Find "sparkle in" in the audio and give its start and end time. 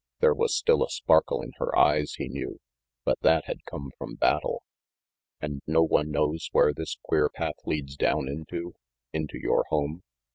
0.89-1.51